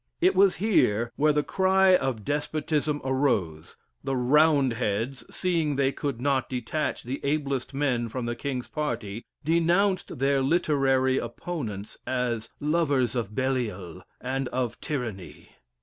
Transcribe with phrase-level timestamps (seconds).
[0.19, 6.19] It was here where the cry of despotism arose; the "Round heads" seeing they could
[6.19, 13.15] not detach the ablest men from the King's party, denounced their literary opponents as "lovers
[13.15, 15.49] of Belial, and of tyranny."